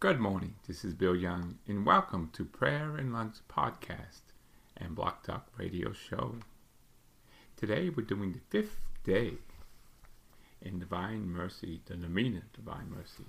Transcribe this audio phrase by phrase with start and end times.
[0.00, 0.54] Good morning.
[0.66, 4.32] This is Bill Young, and welcome to Prayer and Lunch Podcast
[4.74, 6.36] and Blog Talk Radio Show.
[7.58, 9.34] Today we're doing the fifth day
[10.62, 13.28] in Divine Mercy, the Novena Divine Mercy.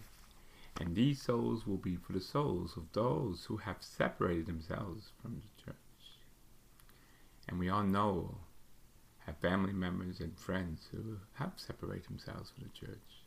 [0.79, 5.42] And these souls will be for the souls of those who have separated themselves from
[5.42, 5.76] the church.
[7.49, 8.38] And we all know,
[9.26, 13.26] have family members and friends who have separated themselves from the church.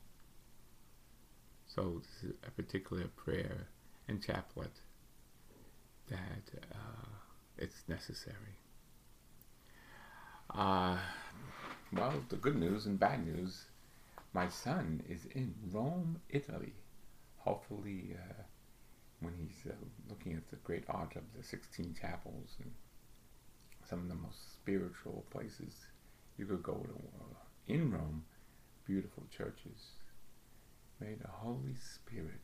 [1.75, 3.67] So this is a particular prayer
[4.07, 4.71] and chaplet
[6.09, 7.09] that uh,
[7.59, 8.55] it's necessary.
[10.55, 10.99] Uh,
[11.93, 13.65] well, the good news and bad news,
[14.33, 16.75] my son is in Rome, Italy.
[17.39, 18.43] Hopefully, uh,
[19.19, 19.75] when he's uh,
[20.09, 22.71] looking at the great art of the Sistine Chapels and
[23.89, 25.75] some of the most spiritual places
[26.39, 27.35] you could go to uh,
[27.67, 28.25] in Rome,
[28.87, 30.04] beautiful churches
[31.01, 32.41] May the Holy Spirit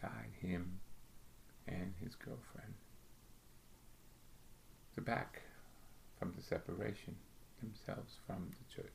[0.00, 0.80] guide him
[1.66, 2.74] and his girlfriend
[4.94, 5.42] to back
[6.18, 7.16] from the separation
[7.60, 8.92] themselves from the church.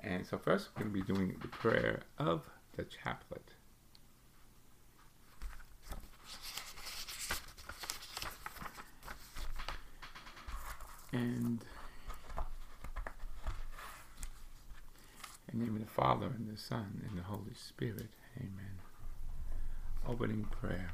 [0.00, 3.52] And so first we're going to be doing the prayer of the chaplet.
[11.12, 11.64] And
[15.52, 18.08] In the name of the Father, and the Son, and the Holy Spirit.
[18.38, 18.78] Amen.
[20.08, 20.92] Opening prayer.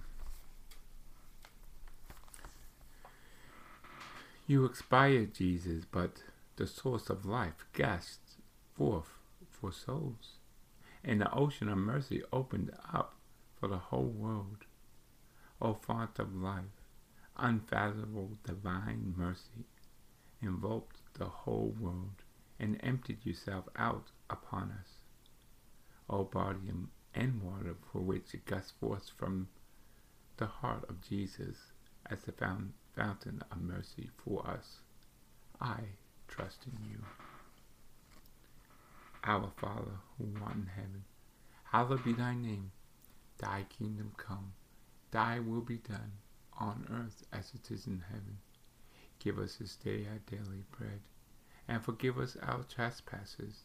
[4.49, 6.25] You expired, Jesus, but
[6.57, 8.33] the source of life gasped
[8.75, 9.07] forth
[9.49, 10.41] for souls,
[11.05, 13.15] and the ocean of mercy opened up
[13.61, 14.65] for the whole world.
[15.63, 16.83] O font of life,
[17.37, 19.67] unfathomable divine mercy,
[20.43, 22.25] enveloped the whole world
[22.59, 24.96] and emptied yourself out upon us.
[26.09, 26.73] O body
[27.15, 29.49] and water for which it gusts forth from
[30.37, 31.73] the heart of Jesus
[32.09, 34.81] as the fountain of mercy for us,
[35.61, 35.81] I
[36.29, 36.99] trust in you.
[39.25, 41.05] Our Father, who art in heaven,
[41.65, 42.71] hallowed be thy name.
[43.39, 44.55] Thy kingdom come,
[45.11, 46.13] thy will be done,
[46.59, 48.39] on earth as it is in heaven.
[49.19, 51.01] Give us this day our daily bread,
[51.69, 53.65] and forgive us our trespasses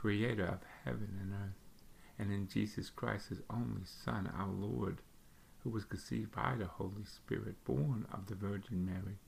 [0.00, 1.84] creator of heaven and earth,
[2.18, 5.02] and in Jesus Christ, his only Son, our Lord,
[5.62, 9.18] who was conceived by the Holy Spirit, born of the Virgin Mary,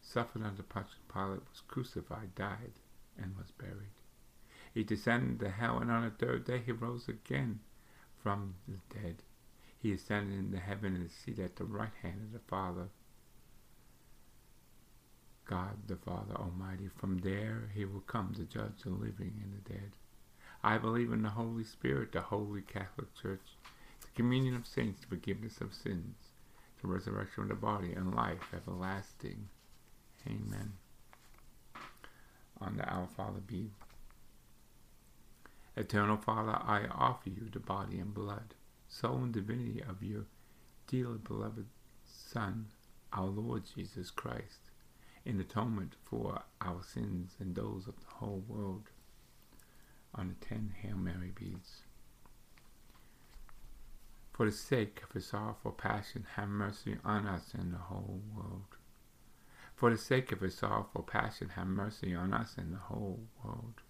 [0.00, 2.72] suffered under Pontius Pilate, was crucified, died,
[3.16, 3.94] and was buried.
[4.74, 7.60] He descended to hell, and on the third day he rose again
[8.20, 9.22] from the dead.
[9.78, 12.88] He ascended into heaven and is seated at the right hand of the Father.
[15.44, 16.88] God the Father Almighty.
[16.88, 19.92] From there he will come to judge the living and the dead.
[20.66, 23.56] I believe in the Holy Spirit, the Holy Catholic Church,
[24.00, 26.16] the communion of saints, the forgiveness of sins,
[26.82, 29.48] the resurrection of the body, and life everlasting.
[30.26, 30.72] Amen.
[32.60, 33.70] On the Our Father be.
[35.76, 38.54] Eternal Father, I offer you the body and blood,
[38.88, 40.24] soul and divinity of your
[40.88, 41.66] dearly beloved
[42.04, 42.66] Son,
[43.12, 44.72] our Lord Jesus Christ,
[45.24, 48.90] in atonement for our sins and those of the whole world
[50.16, 51.82] on the ten Hail Mary beads.
[54.32, 58.76] For the sake of his sorrowful passion, have mercy on us and the whole world.
[59.74, 63.82] For the sake of his sorrowful passion, have mercy on us and the whole world.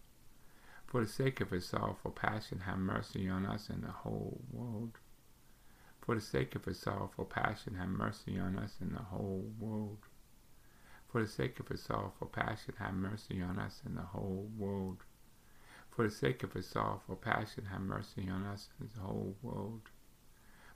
[0.87, 4.99] For the sake of his sorrowful passion, have mercy on us and the whole world.
[6.01, 10.07] For the sake of his sorrowful passion, have mercy on us and the whole world.
[11.09, 14.99] For the sake of his sorrowful passion, have mercy on us and the whole world.
[15.97, 19.89] For the sake of his sorrowful passion, have mercy on us and the whole world.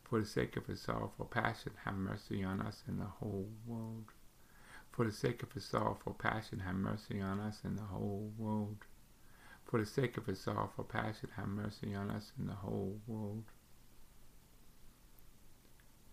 [0.03, 4.13] For the sake of his sorrowful passion, have mercy on us and the whole world.
[4.91, 8.87] For the sake of his sorrowful passion, have mercy on us and the whole world.
[9.67, 13.45] For the sake of his sorrowful passion, have mercy on us and the whole world.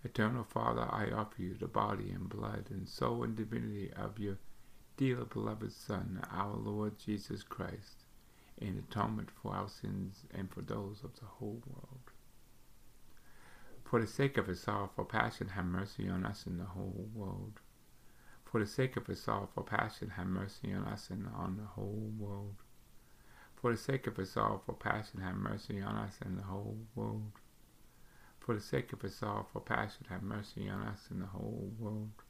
[0.03, 4.37] Eternal Father, I offer you the body and blood and soul and divinity of your
[4.97, 8.03] dear beloved Son, our Lord Jesus Christ
[8.57, 12.11] in atonement for our sins and for those of the whole world.
[13.83, 17.61] For the sake of his sorrowful passion, have mercy on us and the whole world.
[18.43, 22.11] For the sake of his sorrowful passion, have mercy on us and on the whole
[22.17, 22.55] world.
[23.55, 27.31] For the sake of his sorrowful passion, have mercy on us and the whole world.
[28.39, 32.23] For the sake of his sorrowful passion, have mercy on us and the whole world.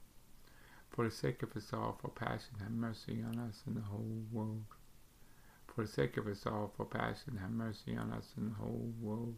[0.89, 4.76] For the sake of his sorrowful passion, have mercy on us and the whole world.
[5.77, 9.37] For the sake of his sorrowful passion, have mercy on us and the whole world.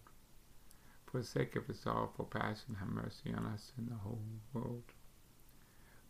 [1.06, 4.94] For the sake of his sorrowful passion, have mercy on us and the whole world.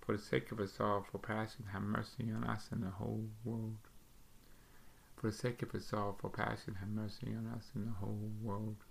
[0.02, 3.80] For the sake of his sorrowful passion, have mercy on us and the whole world.
[5.16, 8.86] For the sake of his sorrowful passion, have mercy on us and the whole world.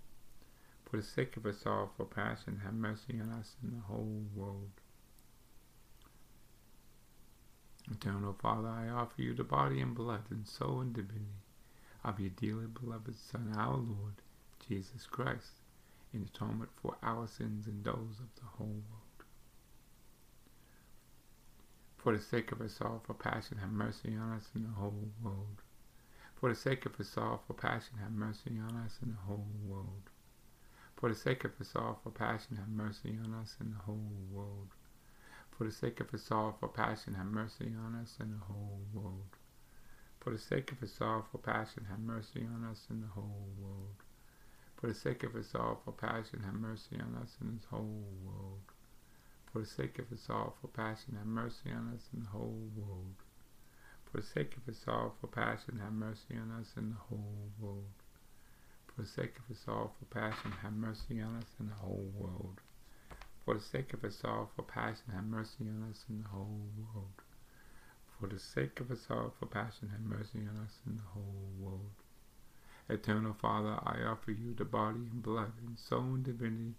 [0.86, 4.72] For the sake of his sorrowful passion, have mercy on us and the whole world.
[7.90, 11.42] Eternal Father, I offer you the body and blood and soul and divinity
[12.04, 14.22] of your dearly beloved Son, our Lord,
[14.68, 15.60] Jesus Christ,
[16.12, 19.24] in atonement for our sins and those of the whole world.
[21.96, 25.62] For the sake of his sorrowful passion, have mercy on us and the whole world.
[26.36, 30.10] For the sake of his sorrowful passion, have mercy on us and the whole world.
[30.96, 34.68] For the sake of his sorrowful passion, have mercy on us and the whole world.
[35.58, 39.36] For the sake of his sorrowful passion, have mercy on us and the whole world.
[40.20, 44.04] For the sake of his sorrowful passion, have mercy on us and the whole world.
[44.76, 48.70] For the sake of his sorrowful passion, have mercy on us and his whole world.
[49.52, 53.16] For the sake of his sorrowful passion, have mercy on us and the whole world.
[54.04, 57.98] For the sake of his sorrowful passion, have mercy on us and the whole world.
[58.94, 62.60] For the sake of his sorrowful passion, have mercy on us and the whole world.
[63.48, 67.22] For the sake of his sorrowful passion, have mercy on us and the whole world.
[68.20, 71.94] For the sake of his sorrowful passion, have mercy on us and the whole world.
[72.90, 76.74] Eternal Father, I offer you the body and blood and soul and divinity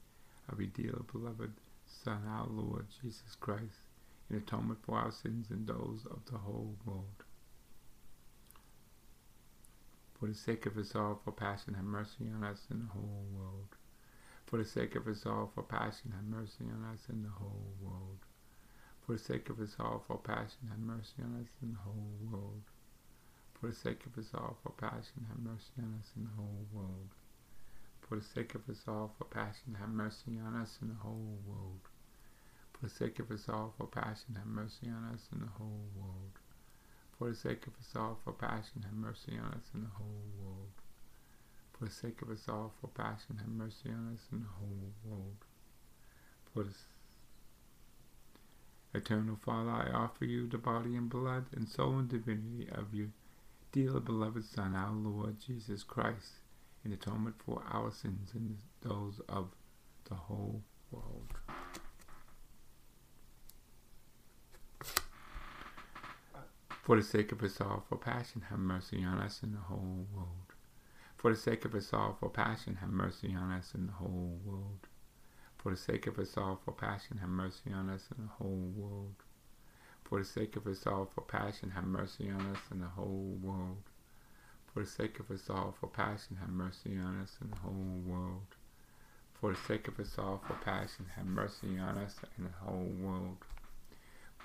[0.47, 1.53] of your dear beloved
[1.87, 3.81] Son, our Lord Jesus Christ,
[4.29, 7.23] in atonement for our sins and those of the whole world.
[10.19, 13.75] For the sake of his sorrowful passion, have mercy on us and the whole world.
[14.49, 17.71] For the sake of us all, for passion, have mercy on us and the whole
[17.79, 18.17] world.
[19.05, 22.17] For the sake of us all, for passion, have mercy on us and the whole
[22.31, 22.63] world.
[23.53, 26.65] For the sake of us all, for passion, have mercy on us and the whole
[26.73, 27.09] world.
[28.01, 31.37] For the sake of us all, for passion, have mercy on us and the whole
[31.45, 31.81] world.
[32.73, 36.39] For the sake of his sorrowful passion, have mercy on us and the whole world.
[37.19, 40.71] For the sake of his sorrowful passion, have mercy on us and the whole world.
[41.79, 45.45] For the sake of his sorrowful passion, have mercy on us and the whole world.
[46.53, 46.75] For the
[48.93, 53.07] Eternal Father, I offer you the body and blood and soul and divinity of your
[53.71, 56.41] dear beloved Son, our Lord Jesus Christ,
[56.83, 59.55] in atonement for our sins and those of
[60.09, 60.61] the whole
[60.91, 61.33] world.
[66.83, 70.48] For the sake of his sorrowful passion, have mercy on us and the whole world.
[71.19, 74.87] For the sake of his sorrowful passion, have mercy on us and the whole world.
[75.57, 79.15] For the sake of his sorrowful passion, have mercy on us and the whole world.
[80.05, 83.83] For the sake of his sorrowful passion, have mercy on us and the whole world.
[84.73, 88.55] For the sake of his sorrowful passion, have mercy on us and the whole world.
[89.33, 93.43] For the sake of his sorrowful passion, have mercy on us and the whole world.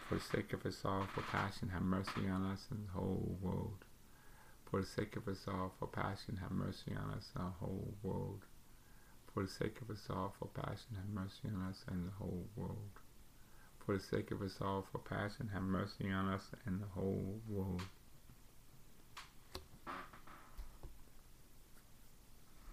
[0.09, 3.85] For the sake of his sorrowful passion, have mercy on us and the whole world.
[4.75, 7.95] For the sake of us all, for passion, have mercy on us and the whole
[8.03, 8.41] world.
[9.33, 12.45] For the sake of us all, for passion, have mercy on us and the whole
[12.57, 12.91] world.
[13.87, 17.41] For the sake of us all, for passion, have mercy on us and the whole
[17.49, 17.83] world.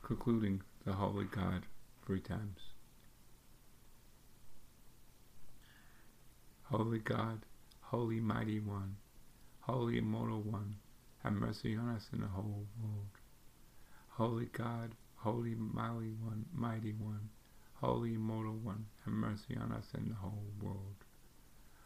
[0.01, 1.67] Concluding the Holy God
[2.07, 2.61] three times.
[6.63, 7.45] Holy God,
[7.81, 8.95] Holy Mighty One,
[9.59, 10.77] Holy Immortal One,
[11.23, 13.09] have mercy on us and the whole world.
[14.09, 17.29] Holy God, Holy Mighty One, Mighty One,
[17.75, 20.95] Holy Immortal One, have mercy on us and the whole world.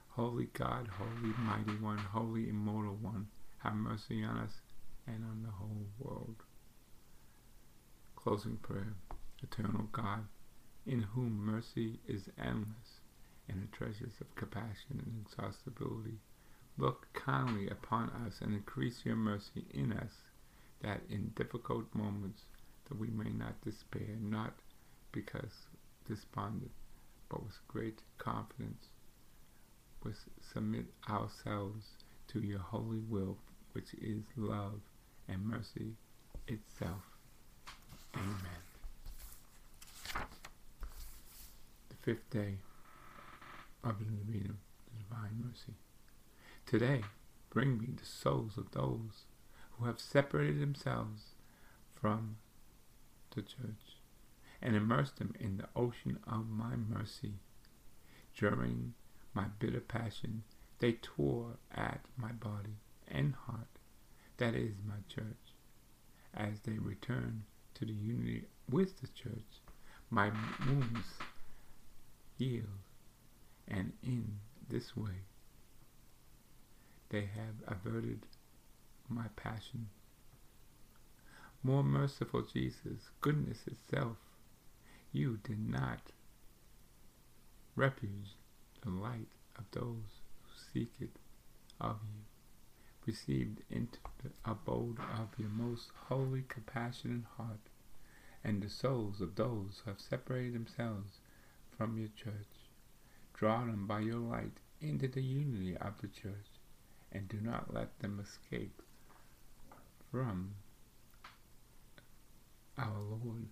[0.10, 3.28] Holy God, Holy Mighty One, Holy Immortal One,
[3.60, 4.54] have mercy on us
[5.08, 6.36] and on the whole world.
[8.16, 8.96] Closing prayer.
[9.44, 10.26] Eternal God,
[10.86, 13.02] in whom mercy is endless
[13.48, 16.18] and the treasures of compassion and exhaustibility,
[16.78, 20.12] look kindly upon us and increase your mercy in us,
[20.82, 22.42] that in difficult moments
[22.90, 24.54] that we may not despair, not
[25.12, 25.68] because
[26.08, 26.72] despondent,
[27.30, 28.90] but with great confidence,
[30.04, 30.12] we
[30.54, 31.86] submit ourselves
[32.28, 33.38] to your holy will,
[33.74, 34.82] which is love
[35.28, 35.94] and mercy
[36.48, 37.02] itself.
[38.16, 38.62] Amen.
[41.90, 42.56] The fifth day
[43.84, 45.74] of the Novena, the Divine Mercy.
[46.66, 47.04] Today,
[47.52, 49.26] bring me the souls of those
[49.74, 51.36] who have separated themselves
[51.92, 52.38] from
[53.36, 54.00] the church
[54.64, 57.36] and immerse them in the ocean of my mercy.
[58.36, 58.96] During
[59.36, 60.44] my bitter passion,
[60.80, 63.68] they tore at my body and heart,
[64.38, 65.54] that is my church.
[66.34, 67.44] As they return
[67.76, 69.62] to the unity with the church,
[70.10, 70.32] my
[70.68, 71.14] wounds
[72.40, 72.66] heal,
[73.68, 75.26] and in this way
[77.16, 78.26] they have averted
[79.08, 79.88] my passion.
[81.64, 84.18] More merciful Jesus, goodness itself,
[85.14, 86.12] you did not
[87.74, 88.36] refuge
[88.82, 91.16] the light of those who seek it
[91.80, 92.24] of you,
[93.06, 97.70] received into the abode of your most holy compassionate heart,
[98.44, 101.20] and the souls of those who have separated themselves
[101.78, 102.68] from your church.
[103.34, 106.55] Draw them by your light into the unity of the church,
[107.16, 108.82] and do not let them escape
[110.12, 110.52] from
[112.78, 113.48] our Lord.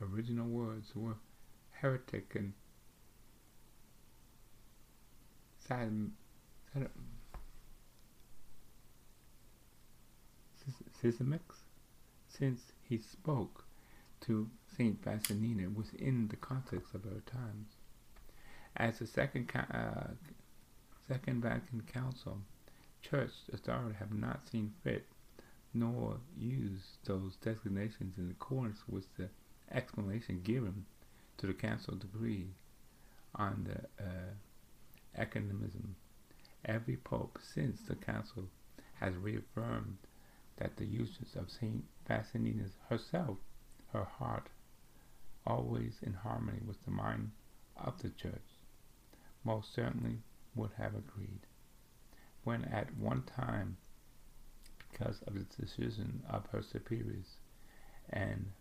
[0.00, 1.16] Original words were
[1.72, 2.52] heretic and
[5.58, 6.10] sad,
[12.28, 13.64] since he spoke
[14.20, 17.68] to Saint Faustina within the context of our times.
[18.76, 20.08] As the second uh,
[21.08, 22.40] Second Vatican Council,
[23.10, 25.06] Church authority have not seen fit
[25.72, 29.28] nor use those designations in accordance with the
[29.70, 30.84] explanation given
[31.38, 32.48] to the council decree
[33.36, 35.94] on the uh, ecumenism.
[36.64, 38.48] Every pope since the council
[38.94, 39.98] has reaffirmed
[40.56, 43.38] that the uses of Saint Faustina herself,
[43.92, 44.48] her heart,
[45.46, 47.30] always in harmony with the mind
[47.76, 48.48] of the church,
[49.44, 50.18] most certainly
[50.56, 51.46] would have agreed.
[52.46, 53.76] When at one time
[54.92, 57.26] because of the decision of her superiors
[58.10, 58.52] and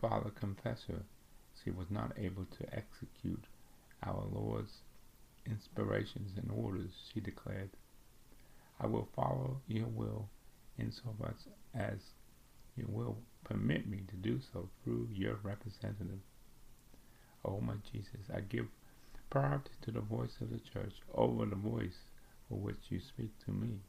[0.00, 1.04] Father Confessor,
[1.62, 3.44] she was not able to execute
[4.02, 4.78] our Lord's
[5.46, 7.70] inspirations and orders, she declared.
[8.80, 10.28] I will follow your will
[10.76, 11.38] in so much
[11.72, 12.00] as
[12.76, 16.18] you will permit me to do so through your representative.
[17.44, 18.66] O oh my Jesus, I give
[19.30, 22.00] priority to the voice of the church over the voice
[22.48, 23.80] for which you speak to me.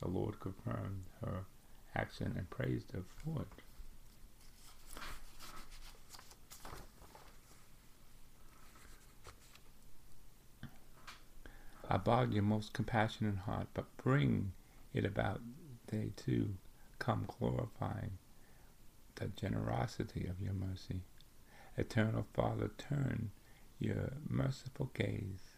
[0.00, 1.44] The Lord confirmed her
[1.94, 3.48] action and praised her for it.
[12.04, 14.52] Bog your most compassionate heart, but bring
[14.92, 15.40] it about
[15.86, 16.54] they too
[16.98, 18.18] come glorifying
[19.14, 21.00] the generosity of your mercy.
[21.78, 23.30] Eternal Father, turn
[23.78, 25.56] your merciful gaze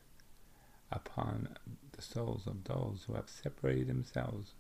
[0.93, 1.57] upon
[1.97, 4.53] the souls of those who have separated themselves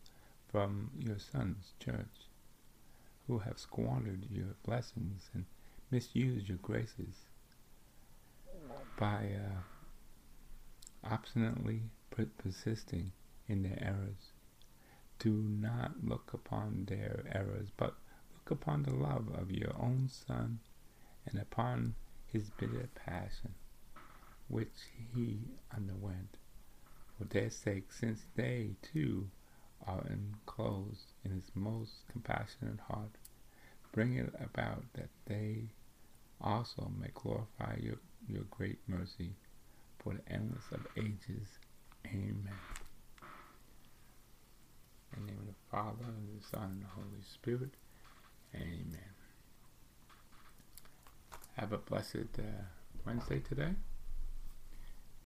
[0.50, 2.28] from your Son's church,
[3.26, 5.44] who have squandered your blessings and
[5.90, 7.26] misused your graces
[8.98, 9.60] by uh,
[11.04, 11.82] obstinately
[12.38, 13.12] persisting
[13.48, 14.32] in their errors.
[15.18, 17.94] Do not look upon their errors, but
[18.34, 20.60] look upon the love of your own Son
[21.26, 21.94] and upon
[22.26, 23.54] his bitter passion
[24.48, 25.40] which he
[25.74, 26.36] underwent
[27.16, 29.28] for their sake, since they too
[29.86, 33.10] are enclosed in his most compassionate heart.
[33.92, 35.70] Bring it about that they
[36.40, 37.96] also may glorify your,
[38.28, 39.34] your great mercy
[39.98, 41.58] for the endless of ages.
[42.06, 42.52] Amen.
[45.16, 47.70] In the name of the Father, and the Son, and the Holy Spirit.
[48.54, 49.14] Amen.
[51.54, 52.64] Have a blessed uh,
[53.06, 53.72] Wednesday today.